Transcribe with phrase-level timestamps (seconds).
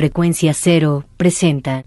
[0.00, 1.84] Frecuencia Cero presenta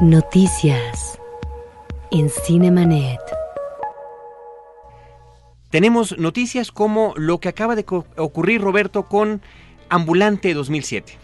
[0.00, 1.18] Noticias
[2.10, 3.31] en Cinemanet.
[5.72, 7.86] Tenemos noticias como lo que acaba de
[8.18, 9.40] ocurrir, Roberto, con
[9.88, 11.14] Ambulante 2007.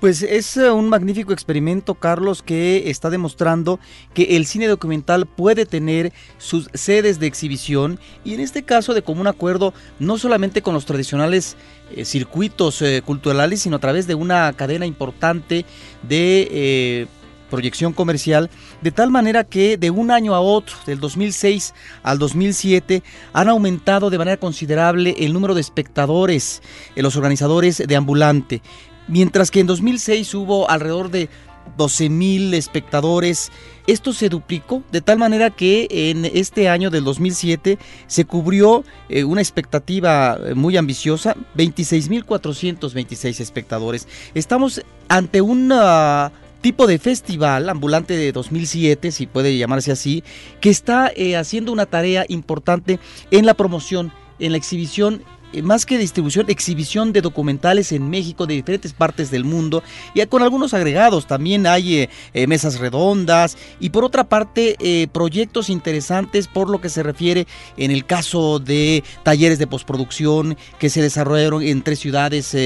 [0.00, 3.78] Pues es eh, un magnífico experimento, Carlos, que está demostrando
[4.12, 9.02] que el cine documental puede tener sus sedes de exhibición y en este caso de
[9.02, 11.56] común acuerdo no solamente con los tradicionales
[11.94, 15.64] eh, circuitos eh, culturales, sino a través de una cadena importante
[16.02, 17.06] de
[17.54, 18.50] proyección comercial,
[18.82, 24.10] de tal manera que de un año a otro, del 2006 al 2007, han aumentado
[24.10, 26.62] de manera considerable el número de espectadores,
[26.96, 28.62] en los organizadores de Ambulante.
[29.06, 31.28] Mientras que en 2006 hubo alrededor de
[31.76, 33.50] 12 mil espectadores.
[33.86, 39.24] Esto se duplicó de tal manera que en este año del 2007 se cubrió eh,
[39.24, 44.08] una expectativa eh, muy ambiciosa, 26.426 espectadores.
[44.34, 46.32] Estamos ante una
[46.64, 50.24] tipo de festival ambulante de 2007, si puede llamarse así,
[50.62, 52.98] que está eh, haciendo una tarea importante
[53.30, 55.22] en la promoción, en la exhibición
[55.62, 59.82] más que distribución, exhibición de documentales en México de diferentes partes del mundo
[60.14, 61.26] y con algunos agregados.
[61.26, 64.76] También hay eh, eh, mesas redondas y por otra parte
[65.12, 70.90] proyectos interesantes por lo que se refiere en el caso de talleres de postproducción que
[70.90, 72.56] se desarrollaron en tres ciudades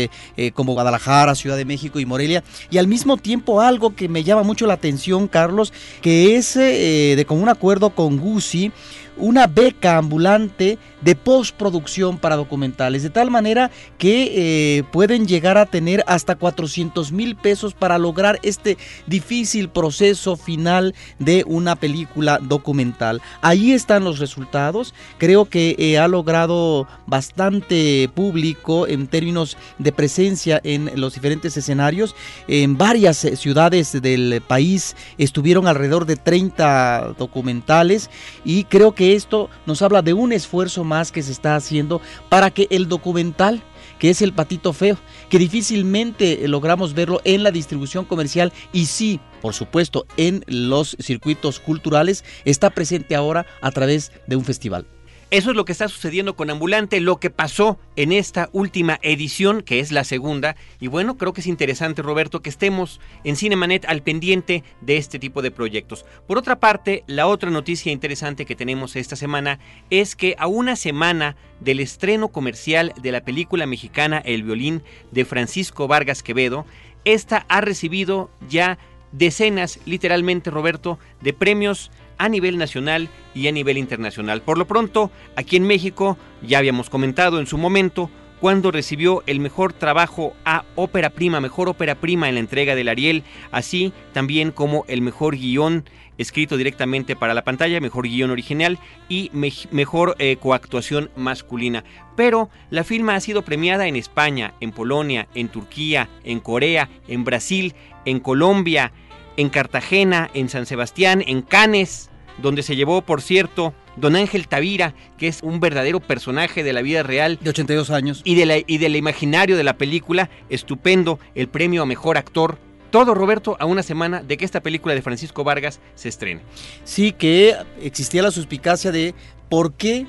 [0.54, 2.44] como Guadalajara, Ciudad de México y Morelia.
[2.70, 7.24] Y al mismo tiempo algo que me llama mucho la atención, Carlos, que es de
[7.26, 8.72] común acuerdo con Gucci
[9.18, 15.66] una beca ambulante de postproducción para documentales, de tal manera que eh, pueden llegar a
[15.66, 18.76] tener hasta 400 mil pesos para lograr este
[19.06, 23.22] difícil proceso final de una película documental.
[23.40, 30.60] Ahí están los resultados, creo que eh, ha logrado bastante público en términos de presencia
[30.64, 32.14] en los diferentes escenarios.
[32.46, 38.10] En varias eh, ciudades del país estuvieron alrededor de 30 documentales
[38.44, 42.50] y creo que esto nos habla de un esfuerzo más que se está haciendo para
[42.50, 43.62] que el documental
[43.98, 44.96] que es el patito feo,
[45.28, 51.60] que difícilmente logramos verlo en la distribución comercial y sí, por supuesto, en los circuitos
[51.60, 54.86] culturales, está presente ahora a través de un festival.
[55.30, 59.60] Eso es lo que está sucediendo con Ambulante, lo que pasó en esta última edición,
[59.60, 60.56] que es la segunda.
[60.80, 65.18] Y bueno, creo que es interesante, Roberto, que estemos en Cinemanet al pendiente de este
[65.18, 66.06] tipo de proyectos.
[66.26, 69.58] Por otra parte, la otra noticia interesante que tenemos esta semana
[69.90, 75.26] es que a una semana del estreno comercial de la película mexicana El violín de
[75.26, 76.64] Francisco Vargas Quevedo,
[77.04, 78.78] esta ha recibido ya
[79.12, 84.42] decenas, literalmente, Roberto, de premios a nivel nacional y a nivel internacional.
[84.42, 88.10] Por lo pronto, aquí en México, ya habíamos comentado en su momento,
[88.40, 92.88] cuando recibió el mejor trabajo a ópera prima, mejor ópera prima en la entrega del
[92.88, 95.84] Ariel, así también como el mejor guion
[96.18, 98.78] escrito directamente para la pantalla, mejor guion original
[99.08, 101.84] y mejor eh, coactuación masculina.
[102.16, 107.24] Pero la filma ha sido premiada en España, en Polonia, en Turquía, en Corea, en
[107.24, 107.74] Brasil,
[108.04, 108.92] en Colombia,
[109.36, 112.07] en Cartagena, en San Sebastián, en Canes,
[112.42, 116.82] donde se llevó, por cierto, Don Ángel Tavira, que es un verdadero personaje de la
[116.82, 117.38] vida real.
[117.40, 118.22] De 82 años.
[118.24, 122.58] Y, de la, y del imaginario de la película, estupendo, el premio a mejor actor.
[122.90, 126.40] Todo, Roberto, a una semana de que esta película de Francisco Vargas se estrene.
[126.84, 129.14] Sí, que existía la suspicacia de
[129.50, 130.06] por qué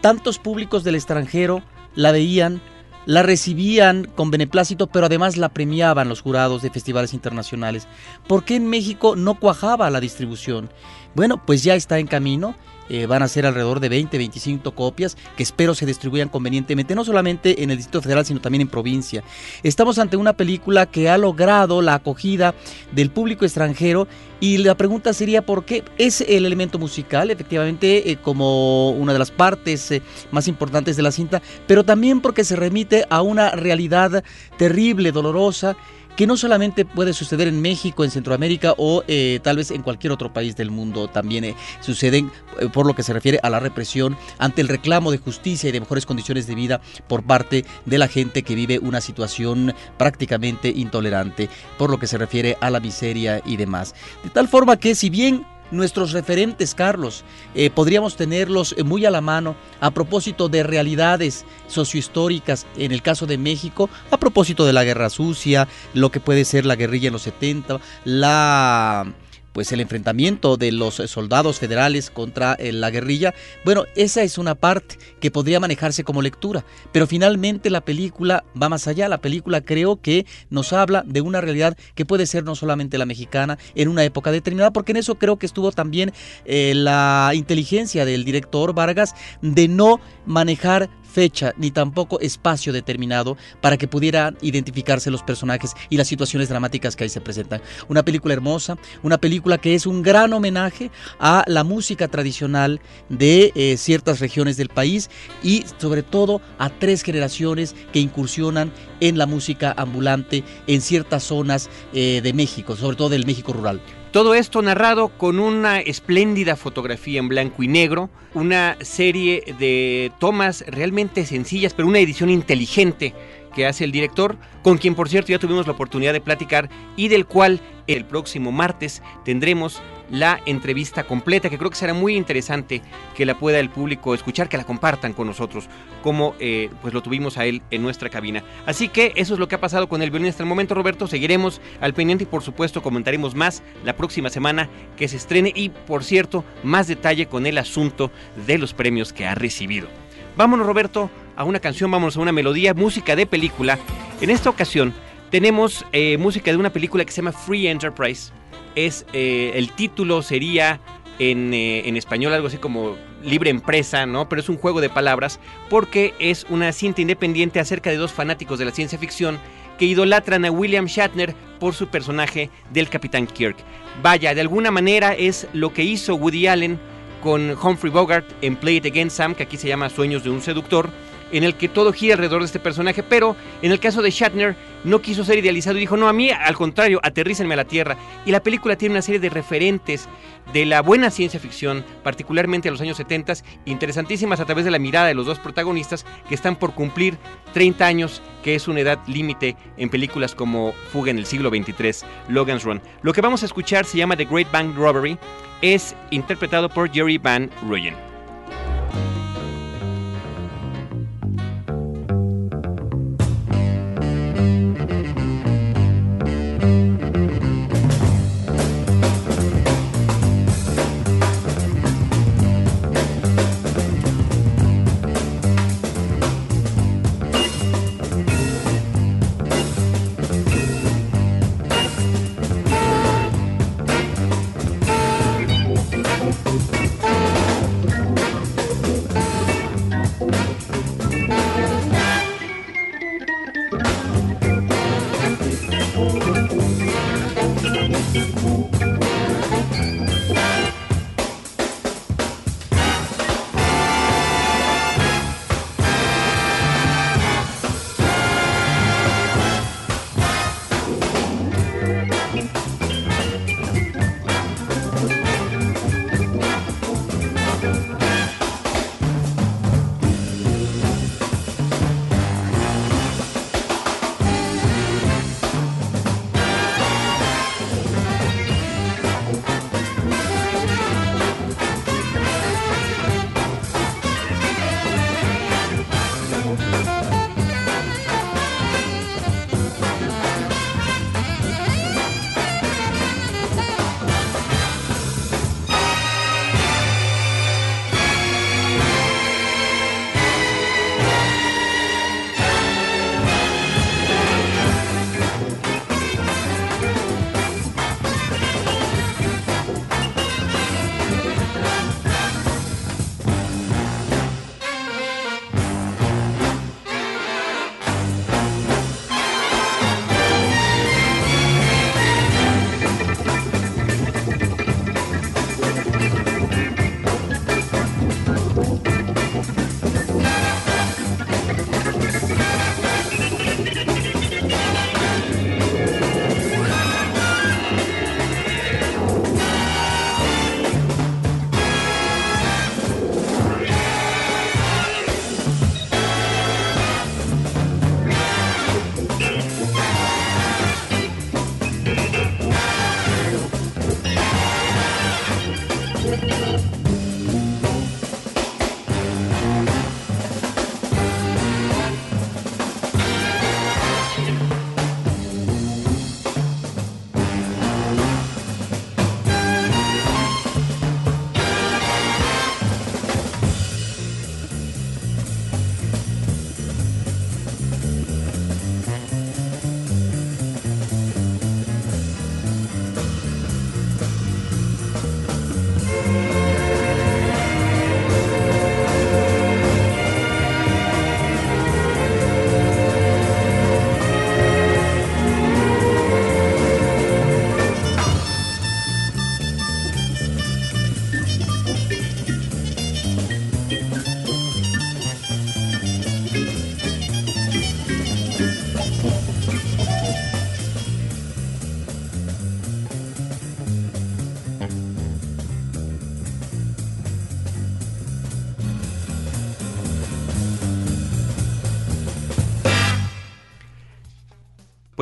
[0.00, 1.62] tantos públicos del extranjero
[1.94, 2.60] la veían,
[3.06, 7.88] la recibían con beneplácito, pero además la premiaban los jurados de festivales internacionales.
[8.28, 10.70] ¿Por qué en México no cuajaba la distribución?
[11.14, 12.54] Bueno, pues ya está en camino
[12.88, 17.06] eh, van a ser alrededor de 20, 25 copias que espero se distribuyan convenientemente, no
[17.06, 19.24] solamente en el Distrito Federal, sino también en provincia.
[19.62, 22.54] Estamos ante una película que ha logrado la acogida
[22.90, 24.08] del público extranjero
[24.40, 29.20] y la pregunta sería por qué es el elemento musical, efectivamente, eh, como una de
[29.20, 33.52] las partes eh, más importantes de la cinta, pero también porque se remite a una
[33.52, 34.22] realidad
[34.58, 35.76] terrible, dolorosa,
[36.16, 40.12] que no solamente puede suceder en México, en Centroamérica o eh, tal vez en cualquier
[40.12, 42.30] otro país del mundo, también eh, suceden
[42.60, 45.72] eh, por lo que se refiere a la represión ante el reclamo de justicia y
[45.72, 50.68] de mejores condiciones de vida por parte de la gente que vive una situación prácticamente
[50.68, 51.48] intolerante,
[51.78, 53.94] por lo que se refiere a la miseria y demás.
[54.22, 57.24] De tal forma que si bien nuestros referentes, Carlos.
[57.54, 63.02] Eh, podríamos tenerlos eh, muy a la mano a propósito de realidades sociohistóricas, en el
[63.02, 67.08] caso de México, a propósito de la guerra sucia, lo que puede ser la guerrilla
[67.08, 69.12] en los 70, la
[69.52, 73.34] pues el enfrentamiento de los soldados federales contra eh, la guerrilla,
[73.64, 78.68] bueno, esa es una parte que podría manejarse como lectura, pero finalmente la película va
[78.68, 82.54] más allá, la película creo que nos habla de una realidad que puede ser no
[82.54, 86.12] solamente la mexicana en una época determinada, porque en eso creo que estuvo también
[86.44, 93.76] eh, la inteligencia del director Vargas de no manejar fecha ni tampoco espacio determinado para
[93.76, 97.62] que pudieran identificarse los personajes y las situaciones dramáticas que ahí se presentan.
[97.88, 103.52] Una película hermosa, una película que es un gran homenaje a la música tradicional de
[103.54, 105.10] eh, ciertas regiones del país
[105.42, 111.68] y sobre todo a tres generaciones que incursionan en la música ambulante en ciertas zonas
[111.92, 113.80] eh, de México, sobre todo del México rural.
[114.12, 120.66] Todo esto narrado con una espléndida fotografía en blanco y negro, una serie de tomas
[120.66, 123.14] realmente sencillas, pero una edición inteligente
[123.54, 127.08] que hace el director, con quien por cierto ya tuvimos la oportunidad de platicar y
[127.08, 129.80] del cual el próximo martes tendremos
[130.12, 132.82] la entrevista completa, que creo que será muy interesante
[133.16, 135.68] que la pueda el público escuchar, que la compartan con nosotros,
[136.02, 138.44] como eh, pues lo tuvimos a él en nuestra cabina.
[138.66, 141.06] Así que eso es lo que ha pasado con el violín hasta el momento, Roberto.
[141.08, 144.68] Seguiremos al pendiente y por supuesto comentaremos más la próxima semana
[144.98, 148.10] que se estrene y por cierto más detalle con el asunto
[148.46, 149.88] de los premios que ha recibido.
[150.36, 153.78] Vámonos, Roberto, a una canción, vámonos a una melodía, música de película.
[154.20, 154.92] En esta ocasión
[155.30, 158.30] tenemos eh, música de una película que se llama Free Enterprise.
[158.74, 160.80] Es eh, el título sería
[161.18, 164.28] en, eh, en, español algo así como libre empresa, ¿no?
[164.28, 168.58] Pero es un juego de palabras porque es una cinta independiente acerca de dos fanáticos
[168.58, 169.38] de la ciencia ficción
[169.78, 173.56] que idolatran a William Shatner por su personaje del Capitán Kirk.
[174.02, 176.78] Vaya, de alguna manera es lo que hizo Woody Allen
[177.22, 180.42] con Humphrey Bogart en Play It Again Sam, que aquí se llama Sueños de un
[180.42, 180.90] seductor,
[181.32, 184.54] en el que todo gira alrededor de este personaje, pero en el caso de Shatner
[184.84, 187.96] no quiso ser idealizado y dijo, no, a mí al contrario, aterrícenme a la Tierra.
[188.24, 190.08] Y la película tiene una serie de referentes
[190.52, 194.78] de la buena ciencia ficción, particularmente a los años 70, interesantísimas a través de la
[194.78, 197.16] mirada de los dos protagonistas que están por cumplir
[197.54, 202.08] 30 años, que es una edad límite en películas como Fuga en el siglo XXIII,
[202.28, 202.82] Logan's Run.
[203.02, 205.18] Lo que vamos a escuchar se llama The Great Bank Robbery
[205.62, 208.11] es interpretado por Jerry Van Ruyen.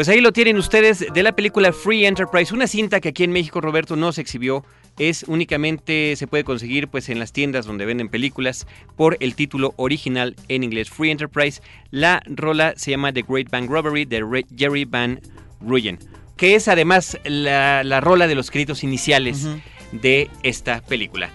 [0.01, 3.33] Pues ahí lo tienen ustedes de la película Free Enterprise, una cinta que aquí en
[3.33, 4.65] México Roberto no se exhibió,
[4.99, 8.67] es únicamente se puede conseguir pues en las tiendas donde venden películas
[8.97, 11.61] por el título original en inglés Free Enterprise.
[11.91, 15.21] La rola se llama The Great Bank Robbery de Jerry Van
[15.61, 15.99] Ruyen,
[16.39, 19.49] que es además la, rola de los créditos iniciales
[19.93, 21.29] de esta película.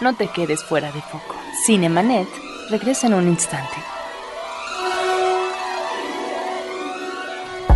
[0.00, 1.36] No te quedes fuera de foco.
[1.66, 2.26] Cinemanet
[2.70, 3.97] regresa en un instante.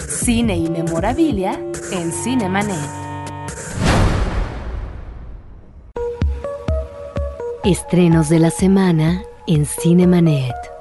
[0.07, 1.59] Cine y memorabilia
[1.91, 2.77] en Cinemanet.
[7.63, 10.72] Estrenos de la semana en Cinemanet.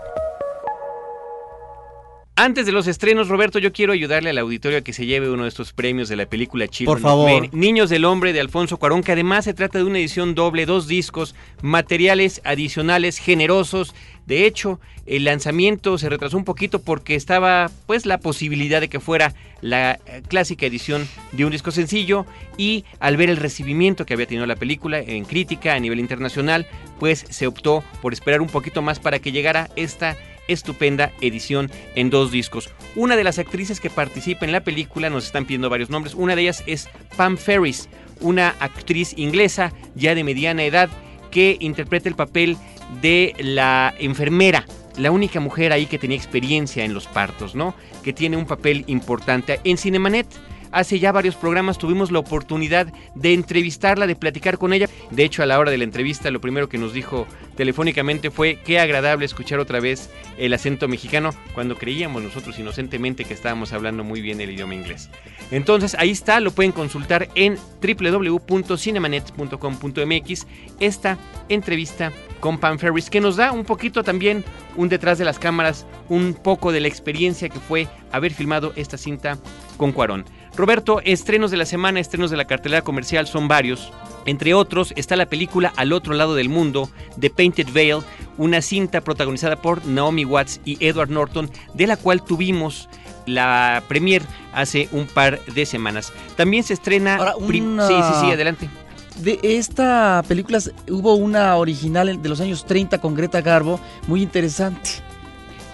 [2.42, 5.44] Antes de los estrenos, Roberto, yo quiero ayudarle al auditorio a que se lleve uno
[5.44, 7.54] de estos premios de la película Children Por favor.
[7.54, 10.88] Niños del Hombre de Alfonso Cuarón, que además se trata de una edición doble, dos
[10.88, 13.94] discos, materiales adicionales generosos.
[14.26, 18.98] De hecho, el lanzamiento se retrasó un poquito porque estaba pues la posibilidad de que
[18.98, 24.14] fuera la eh, clásica edición de un disco sencillo y al ver el recibimiento que
[24.14, 26.66] había tenido la película en crítica a nivel internacional,
[26.98, 30.16] pues se optó por esperar un poquito más para que llegara esta
[30.52, 32.70] estupenda edición en dos discos.
[32.94, 36.36] Una de las actrices que participa en la película, nos están pidiendo varios nombres, una
[36.36, 37.88] de ellas es Pam Ferris,
[38.20, 40.90] una actriz inglesa ya de mediana edad
[41.30, 42.56] que interpreta el papel
[43.00, 44.66] de la enfermera
[44.98, 47.74] la única mujer ahí que tenía experiencia en los partos, ¿no?
[48.02, 49.60] Que tiene un papel importante.
[49.64, 50.26] En Cinemanet
[50.72, 54.88] hace ya varios programas tuvimos la oportunidad de entrevistarla, de platicar con ella.
[55.10, 57.26] De hecho, a la hora de la entrevista, lo primero que nos dijo
[57.56, 63.34] telefónicamente fue qué agradable escuchar otra vez el acento mexicano cuando creíamos nosotros inocentemente que
[63.34, 65.10] estábamos hablando muy bien el idioma inglés.
[65.50, 70.46] Entonces, ahí está, lo pueden consultar en www.cinemanet.com.mx
[70.80, 74.44] esta entrevista con Pam Ferris que nos da un poquito también
[74.76, 78.98] un detrás de las cámaras, un poco de la experiencia que fue haber filmado esta
[78.98, 79.38] cinta
[79.76, 80.24] con Cuarón.
[80.54, 83.90] Roberto, estrenos de la semana, estrenos de la cartelera comercial son varios.
[84.26, 88.00] Entre otros está la película Al otro lado del mundo, The Painted Veil,
[88.36, 92.88] una cinta protagonizada por Naomi Watts y Edward Norton, de la cual tuvimos
[93.26, 96.12] la premier hace un par de semanas.
[96.36, 97.34] También se estrena...
[97.48, 98.68] Sí, sí, sí, adelante.
[99.16, 104.90] De esta película hubo una original de los años 30 con Greta Garbo, muy interesante.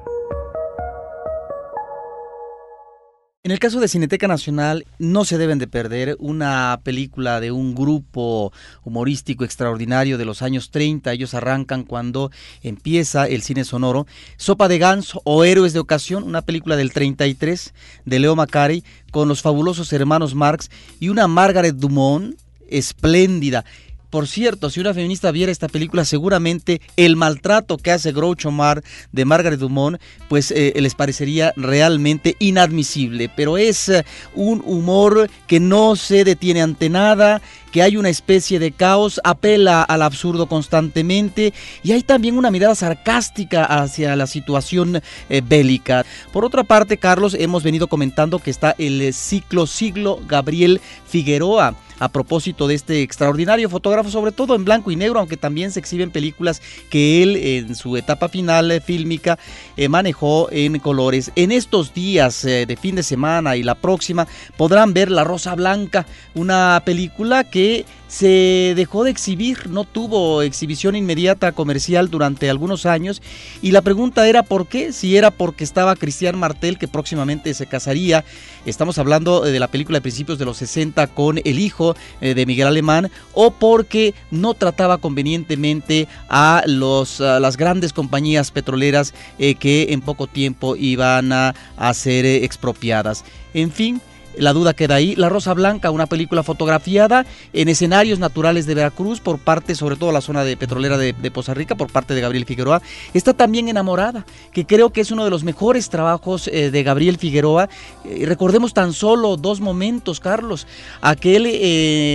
[3.49, 7.75] En el caso de Cineteca Nacional, no se deben de perder una película de un
[7.75, 8.53] grupo
[8.85, 11.11] humorístico extraordinario de los años 30.
[11.15, 12.31] Ellos arrancan cuando
[12.63, 14.07] empieza el cine sonoro.
[14.37, 17.73] Sopa de Ganso o Héroes de Ocasión, una película del 33
[18.05, 22.37] de Leo Macari con los fabulosos hermanos Marx y una Margaret Dumont
[22.69, 23.65] espléndida.
[24.11, 28.83] Por cierto, si una feminista viera esta película, seguramente el maltrato que hace Groucho Mar
[29.13, 33.31] de Margaret Dumont, pues eh, les parecería realmente inadmisible.
[33.37, 38.59] Pero es eh, un humor que no se detiene ante nada, que hay una especie
[38.59, 45.03] de caos, apela al absurdo constantemente y hay también una mirada sarcástica hacia la situación
[45.29, 46.07] eh, bélica.
[46.33, 52.09] Por otra parte, Carlos, hemos venido comentando que está el ciclo siglo Gabriel Figueroa a
[52.09, 56.11] propósito de este extraordinario fotógrafo, sobre todo en blanco y negro, aunque también se exhiben
[56.11, 59.39] películas que él en su etapa final eh, fílmica
[59.79, 61.31] eh, manejó en colores.
[61.37, 65.55] En estos días eh, de fin de semana y la próxima podrán ver La Rosa
[65.55, 72.87] Blanca, una película que se dejó de exhibir, no tuvo exhibición inmediata comercial durante algunos
[72.87, 73.23] años
[73.63, 77.67] y la pregunta era por qué, si era porque estaba Cristian Martel que próximamente se
[77.67, 78.25] casaría,
[78.65, 82.47] estamos hablando de la película de principios de los 60 con el hijo eh, de
[82.47, 89.68] Miguel Alemán o porque no trataba convenientemente a, los, las grandes compañías petroleras eh, que
[89.69, 91.55] en poco tiempo iban a,
[91.93, 93.25] ser eh, expropiadas.
[93.55, 94.01] En fin,
[94.37, 95.17] la duda queda ahí.
[95.17, 100.13] La Rosa Blanca, una película fotografiada en escenarios naturales de Veracruz por parte, sobre todo
[100.13, 102.81] la zona de petrolera de, Poza Rica, por parte de Gabriel Figueroa.
[103.15, 107.19] Está también enamorada, que creo que es uno de los mejores trabajos eh, de Gabriel
[107.19, 107.69] Figueroa.
[108.05, 110.67] Eh, recordemos tan solo dos momentos, Carlos.
[111.01, 111.47] Aquel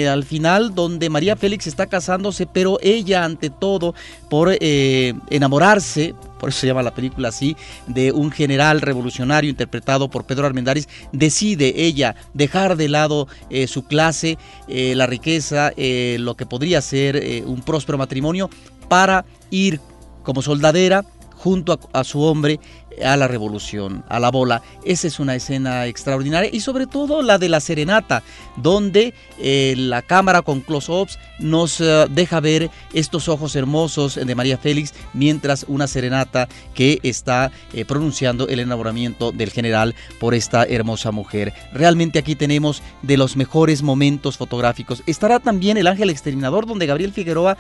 [0.07, 3.93] al final donde María Félix está casándose, pero ella ante todo
[4.29, 7.55] por enamorarse, por eso se llama la película así,
[7.87, 13.85] de un general revolucionario interpretado por Pedro Armendáriz, decide ella dejar de lado eh, su
[13.85, 18.49] clase, eh, la riqueza, eh, lo que podría ser un próspero matrimonio,
[18.89, 19.79] para ir
[20.23, 21.05] como soldadera
[21.43, 22.61] junto a su hombre
[23.03, 24.61] a la revolución, a la bola.
[24.85, 28.23] Esa es una escena extraordinaria y sobre todo la de la serenata,
[28.55, 34.57] donde eh, la cámara con close-ups nos eh, deja ver estos ojos hermosos de María
[34.57, 41.11] Félix mientras una serenata que está eh, pronunciando el enamoramiento del general por esta hermosa
[41.11, 41.51] mujer.
[41.73, 45.03] Realmente aquí tenemos de los mejores momentos fotográficos.
[45.07, 47.57] Estará también el Ángel Exterminador, donde Gabriel Figueroa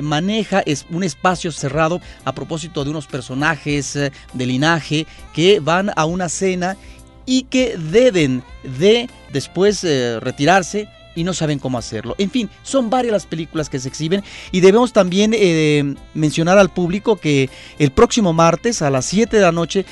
[0.00, 6.28] maneja un espacio cerrado a propósito de unos personajes de linaje que van a una
[6.28, 6.76] cena
[7.26, 12.14] y que deben de después eh, retirarse y no saben cómo hacerlo.
[12.18, 16.70] En fin, son varias las películas que se exhiben y debemos también eh, mencionar al
[16.70, 19.86] público que el próximo martes a las 7 de la noche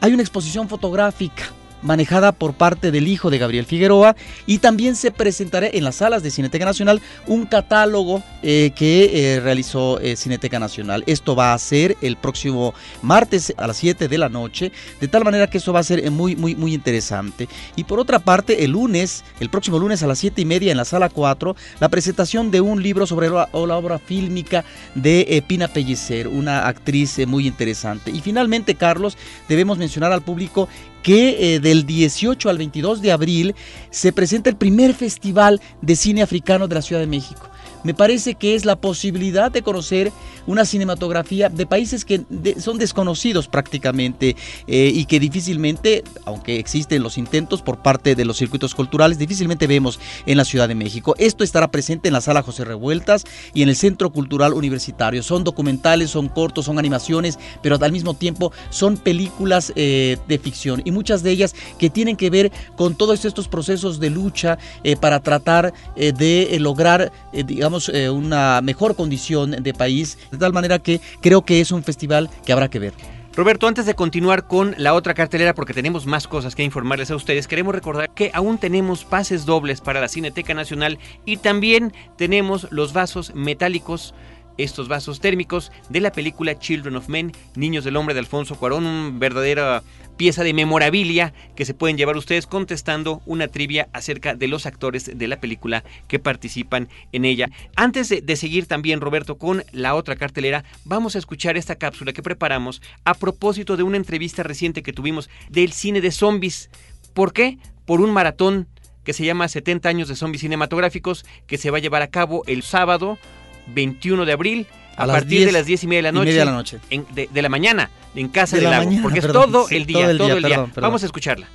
[0.00, 1.44] hay una exposición fotográfica
[1.82, 6.22] manejada por parte del hijo de Gabriel Figueroa y también se presentará en las salas
[6.22, 11.04] de Cineteca Nacional un catálogo eh, que eh, realizó eh, Cineteca Nacional.
[11.06, 15.24] Esto va a ser el próximo martes a las 7 de la noche, de tal
[15.24, 17.48] manera que eso va a ser muy, muy, muy interesante.
[17.76, 20.76] Y por otra parte, el lunes, el próximo lunes a las 7 y media en
[20.76, 25.68] la sala 4, la presentación de un libro sobre la, la obra fílmica de Pina
[25.68, 28.10] Pellicer, una actriz muy interesante.
[28.10, 29.16] Y finalmente, Carlos,
[29.48, 30.68] debemos mencionar al público
[31.06, 33.54] que eh, del 18 al 22 de abril
[33.90, 37.48] se presenta el primer festival de cine africano de la Ciudad de México
[37.86, 40.12] me parece que es la posibilidad de conocer
[40.48, 42.24] una cinematografía de países que
[42.58, 44.34] son desconocidos prácticamente
[44.66, 49.68] eh, y que difícilmente, aunque existen los intentos por parte de los circuitos culturales, difícilmente
[49.68, 51.14] vemos en la Ciudad de México.
[51.18, 55.22] Esto estará presente en la sala José Revueltas y en el Centro Cultural Universitario.
[55.22, 60.82] Son documentales, son cortos, son animaciones, pero al mismo tiempo son películas eh, de ficción
[60.84, 64.96] y muchas de ellas que tienen que ver con todos estos procesos de lucha eh,
[64.96, 71.00] para tratar de lograr, digamos, eh, una mejor condición de país, de tal manera que
[71.20, 72.94] creo que es un festival que habrá que ver.
[73.36, 77.16] Roberto, antes de continuar con la otra cartelera, porque tenemos más cosas que informarles a
[77.16, 82.66] ustedes, queremos recordar que aún tenemos pases dobles para la Cineteca Nacional y también tenemos
[82.70, 84.14] los vasos metálicos
[84.58, 88.86] estos vasos térmicos de la película Children of Men, Niños del Hombre de Alfonso Cuarón,
[88.86, 89.82] un verdadera
[90.16, 95.10] pieza de memorabilia que se pueden llevar ustedes contestando una trivia acerca de los actores
[95.16, 97.50] de la película que participan en ella.
[97.76, 102.22] Antes de, seguir también, Roberto, con la otra cartelera, vamos a escuchar esta cápsula que
[102.22, 106.70] preparamos a propósito de una entrevista reciente que tuvimos del cine de zombies.
[107.14, 107.58] ¿Por qué?
[107.84, 108.68] Por un maratón
[109.04, 112.42] que se llama 70 años de zombies cinematográficos que se va a llevar a cabo
[112.46, 113.18] el sábado
[113.68, 116.24] 21 de abril a, partir 10 de las 10 y media de la y noche.
[116.26, 116.78] media de la noche.
[116.90, 118.88] en- de, de la mañana, en Casa De del la Lago.
[118.88, 120.48] mañana, porque perdón, es todo sí, el día, todo el todo día, el día.
[120.56, 120.88] perdón, perdón.
[120.88, 121.46] Vamos a escucharla.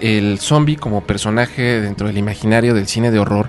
[0.01, 3.49] El zombie como personaje dentro del imaginario del cine de horror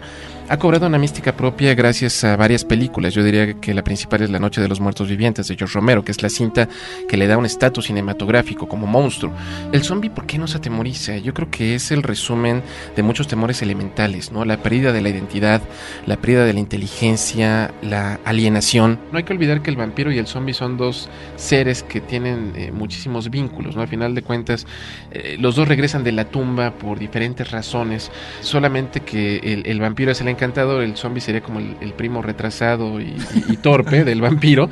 [0.49, 3.13] ha cobrado una mística propia gracias a varias películas.
[3.13, 6.05] Yo diría que la principal es La Noche de los Muertos Vivientes de George Romero,
[6.05, 6.69] que es la cinta
[7.09, 9.33] que le da un estatus cinematográfico como monstruo.
[9.73, 11.17] El zombie, ¿por qué nos atemoriza?
[11.17, 12.63] Yo creo que es el resumen
[12.95, 14.45] de muchos temores elementales, ¿no?
[14.45, 15.61] La pérdida de la identidad,
[16.05, 18.99] la pérdida de la inteligencia, la alienación.
[19.11, 22.53] No hay que olvidar que el vampiro y el zombie son dos seres que tienen
[22.55, 23.81] eh, muchísimos vínculos, ¿no?
[23.81, 24.65] Al final de cuentas,
[25.11, 30.11] eh, los dos regresan de la tumba por diferentes razones, solamente que el, el vampiro
[30.11, 33.15] es el encantador, el zombie sería como el, primo retrasado y,
[33.61, 34.69] torpe del vampiro.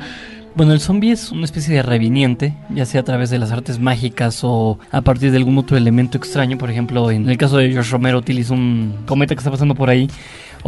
[0.54, 3.78] Bueno, el zombie es una especie de reviniente, ya sea a través de las artes
[3.78, 6.56] mágicas o a partir de algún otro elemento extraño.
[6.56, 9.90] Por ejemplo, en el caso de George Romero utiliza un cometa que está pasando por
[9.90, 10.08] ahí.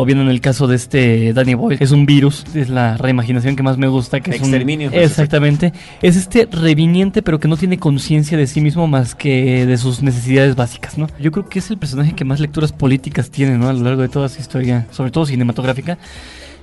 [0.00, 3.56] O bien en el caso de este Danny Boyle, es un virus, es la reimaginación
[3.56, 4.20] que más me gusta.
[4.20, 4.90] Que es un- Exterminio.
[4.92, 5.72] exactamente.
[6.02, 10.00] Es este reviniente, pero que no tiene conciencia de sí mismo más que de sus
[10.00, 11.08] necesidades básicas, ¿no?
[11.18, 13.68] Yo creo que es el personaje que más lecturas políticas tiene, ¿no?
[13.68, 15.98] A lo largo de toda su historia, sobre todo cinematográfica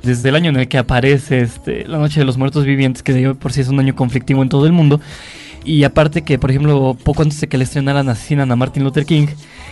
[0.02, 3.12] desde el año en el que aparece este, La Noche de los Muertos Vivientes, que
[3.12, 5.02] de por sí es un año conflictivo en todo el mundo.
[5.66, 9.04] Y aparte que, por ejemplo, poco antes de que le estrenaran asesinan a Martin Luther
[9.04, 9.26] King,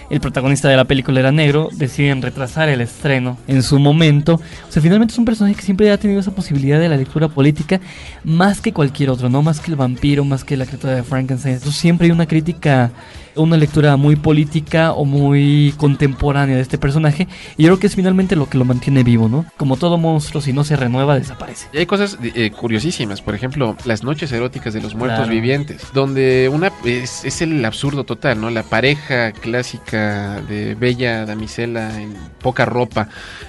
[0.10, 4.36] el protagonista de la película era negro, deciden retrasar el estreno en su momento.
[4.67, 7.27] O sea, finalmente es un personaje que siempre ha tenido esa posibilidad de la lectura
[7.27, 7.79] política
[8.23, 11.56] más que cualquier otro, no más que el vampiro, más que la criatura de Frankenstein.
[11.56, 12.91] Entonces, siempre hay una crítica,
[13.36, 17.28] una lectura muy política o muy contemporánea de este personaje.
[17.58, 19.46] Y yo creo que es finalmente lo que lo mantiene vivo, ¿no?
[19.58, 21.67] Como todo monstruo, si no se renueva, desaparece.
[21.74, 25.32] Y hay cosas eh, curiosísimas, por ejemplo, las noches eróticas de los muertos Claro.
[25.34, 28.50] vivientes, donde una es, es el absurdo total, ¿no?
[28.50, 33.08] La pareja clásica de bella damisela en poca ropa,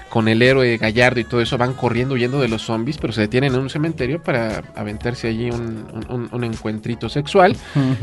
[0.09, 3.21] con el héroe gallardo y todo eso, van corriendo huyendo de los zombies, pero se
[3.21, 7.57] detienen en un cementerio para aventarse allí un, un- un- un encuentrito sexual.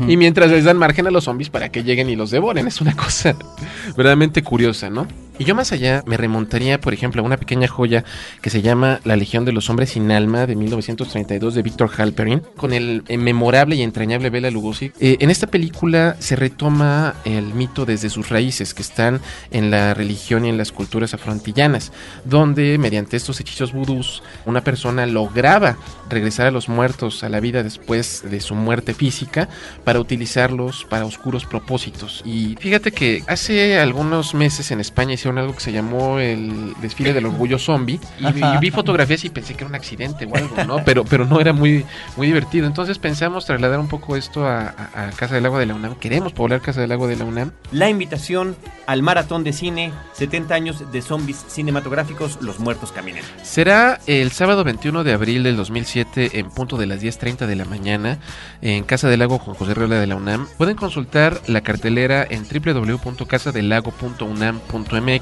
[0.07, 2.65] Y mientras les dan margen a los zombies para que lleguen y los devoren.
[2.67, 3.35] Es una cosa
[3.97, 5.05] verdaderamente curiosa, ¿no?
[5.39, 8.03] Y yo más allá me remontaría, por ejemplo, a una pequeña joya
[8.41, 12.43] que se llama La Legión de los Hombres sin Alma de 1932 de Víctor Halperin,
[12.55, 14.91] con el memorable y entrañable Bela Lugosi.
[14.99, 19.95] Eh, en esta película se retoma el mito desde sus raíces, que están en la
[19.95, 21.91] religión y en las culturas afrontillanas,
[22.25, 25.77] donde mediante estos hechizos vudús una persona lograba
[26.09, 29.49] regresar a los muertos a la vida después de su muerte física
[29.83, 32.21] para utilizarlos para oscuros propósitos.
[32.23, 37.13] Y fíjate que hace algunos meses en España hicieron algo que se llamó el desfile
[37.13, 38.55] del orgullo zombie y, vi- Ajá.
[38.55, 40.83] y vi fotografías y pensé que era un accidente o algo, ¿no?
[40.83, 41.85] Pero, pero no era muy,
[42.17, 42.67] muy divertido.
[42.67, 45.95] Entonces pensamos trasladar un poco esto a, a- a Casa del Agua de la UNAM.
[45.95, 47.51] Queremos poblar Casa del Agua de la UNAM.
[47.71, 53.23] La invitación al maratón de cine, 70 años de zombies cinematográficos, Los Muertos Caminan.
[53.43, 57.63] Será el sábado 21 de abril del 2007 en punto de las 10.30 de la
[57.63, 58.17] mañana
[58.61, 60.47] en Casa del Lago con José Riola de la UNAM.
[60.57, 65.12] Pueden consultar la cartelera en www.casadelago.unam.mx.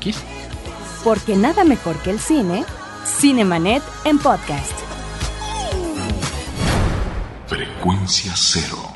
[1.03, 2.63] Porque nada mejor que el cine,
[3.05, 4.73] Cinemanet en podcast.
[7.47, 8.91] Frecuencia cero.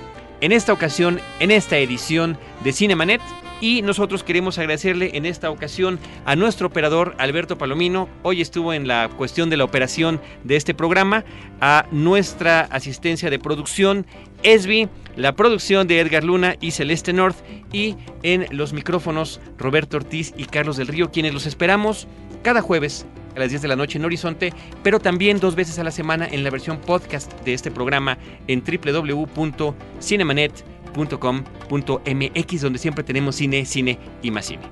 [0.41, 3.21] en esta ocasión, en esta edición de Cinemanet.
[3.59, 8.07] Y nosotros queremos agradecerle en esta ocasión a nuestro operador Alberto Palomino.
[8.21, 11.25] Hoy estuvo en la cuestión de la operación de este programa.
[11.59, 14.05] A nuestra asistencia de producción,
[14.43, 17.37] Esbi, la producción de Edgar Luna y Celeste North.
[17.73, 22.07] Y en los micrófonos, Roberto Ortiz y Carlos del Río, quienes los esperamos
[22.43, 25.83] cada jueves a las 10 de la noche en Horizonte, pero también dos veces a
[25.83, 28.17] la semana en la versión podcast de este programa
[28.47, 34.63] en www.cinemanet.com .com.mx donde siempre tenemos cine, cine y más cine.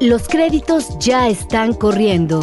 [0.00, 2.40] Los créditos ya están corriendo.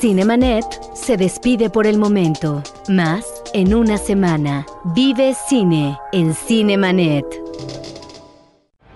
[0.00, 2.62] Cinemanet se despide por el momento.
[2.88, 4.64] Más en una semana.
[4.94, 7.26] Vive cine en Cinemanet.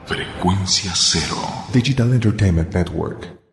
[0.05, 1.37] Frecuencia cero.
[1.73, 3.44] Digital Entertainment Network.